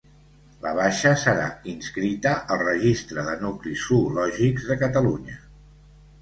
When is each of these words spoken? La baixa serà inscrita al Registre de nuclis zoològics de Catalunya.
La 0.61 0.69
baixa 0.77 1.09
serà 1.23 1.43
inscrita 1.73 2.31
al 2.55 2.63
Registre 2.63 3.27
de 3.29 3.35
nuclis 3.43 3.85
zoològics 3.91 4.67
de 4.73 4.79
Catalunya. 4.85 5.39